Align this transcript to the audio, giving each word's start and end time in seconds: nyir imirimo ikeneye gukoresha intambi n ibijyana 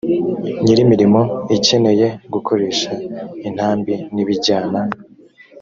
nyir 0.63 0.77
imirimo 0.85 1.21
ikeneye 1.57 2.07
gukoresha 2.33 2.91
intambi 3.47 3.93
n 4.13 4.15
ibijyana 4.23 4.79